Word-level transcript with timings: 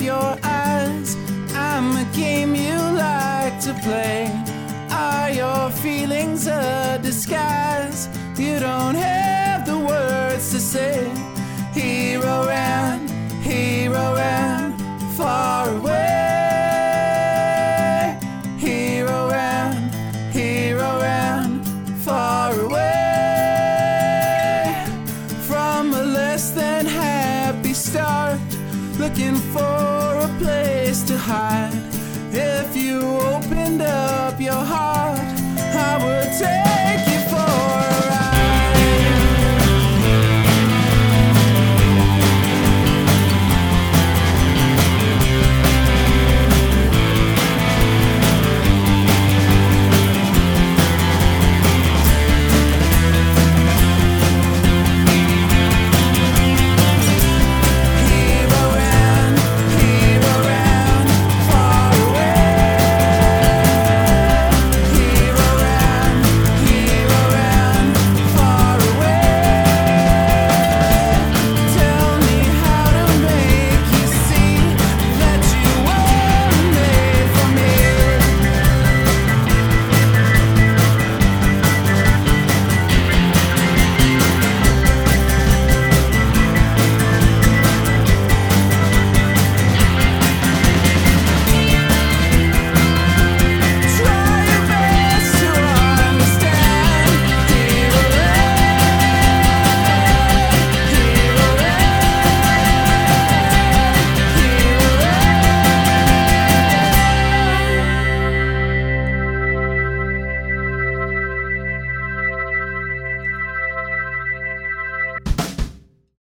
your 0.00 0.36
eyes. 0.42 1.16
I'm 1.54 1.96
a 1.96 2.04
game 2.14 2.54
you 2.54 2.76
like 2.76 3.60
to 3.60 3.74
play. 3.82 4.30
Are 4.90 5.30
your 5.30 5.70
feelings 5.70 6.46
a 6.46 6.98
disguise? 7.02 8.08
You 8.38 8.58
don't 8.60 8.94
have 8.94 9.66
the 9.66 9.78
words 9.78 10.50
to 10.52 10.60
say. 10.60 11.10
Hero 11.74 12.46
ran, 12.46 13.08
hero 13.42 14.14
ran 14.14 14.78
far 15.16 15.68
away. 15.68 15.98
Hero 18.58 19.28
ran, 19.28 19.90
hero 20.32 21.00
ran 21.00 21.62
far 21.96 22.58
away 22.58 22.86
from 25.48 25.92
a 25.94 26.02
less 26.02 26.50
than 26.52 26.86
happy 26.86 27.74
start. 27.74 28.40
Looking 28.98 29.36
for 29.36 29.79
place 30.90 31.02
to 31.04 31.16
hide. 31.16 31.72
If 32.32 32.76
you 32.76 33.00
opened 33.20 33.80
up 33.80 34.40
your 34.40 34.64
heart, 34.72 34.89